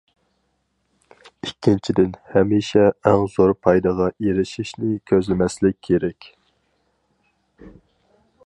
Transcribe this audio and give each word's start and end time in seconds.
ئىككىنچىدىن، 1.47 2.15
ھەمىشە 2.37 2.87
ئەڭ 3.11 3.27
زور 3.35 3.55
پايدىغا 3.67 4.09
ئېرىشىشنى 4.15 4.91
كۆزلىمەسلىك 5.13 5.81
كېرەك. 5.91 6.31